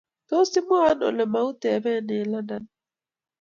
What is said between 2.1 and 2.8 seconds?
eng London?